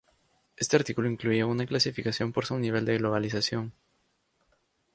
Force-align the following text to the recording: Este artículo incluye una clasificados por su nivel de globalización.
Este 0.57 0.77
artículo 0.77 1.07
incluye 1.11 1.43
una 1.43 1.67
clasificados 1.67 2.33
por 2.33 2.47
su 2.47 2.57
nivel 2.57 2.85
de 2.85 2.97
globalización. 2.97 3.71